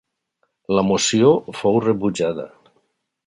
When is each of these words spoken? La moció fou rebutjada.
La 0.77 0.83
moció 0.87 1.29
fou 1.59 1.77
rebutjada. 1.87 2.47